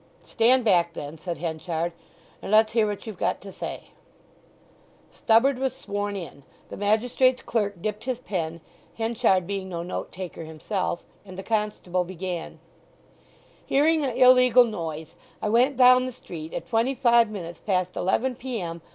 [0.25, 1.91] "Stand back then," said Henchard,
[2.41, 3.89] "and let's hear what you've got to say."
[5.11, 8.61] Stubberd was sworn in, the magistrate's clerk dipped his pen,
[8.95, 12.57] Henchard being no note taker himself, and the constable began—
[13.63, 18.33] "Hearing a' illegal noise I went down the street at twenty five minutes past eleven
[18.35, 18.81] P.M.